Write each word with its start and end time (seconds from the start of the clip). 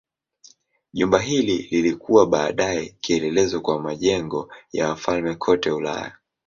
Jumba 0.93 1.19
hili 1.19 1.57
lilikuwa 1.57 2.25
baadaye 2.25 2.95
kielelezo 2.99 3.61
kwa 3.61 3.81
majengo 3.81 4.53
ya 4.71 4.89
wafalme 4.89 5.35
kote 5.35 5.71
Ulaya. 5.71 6.11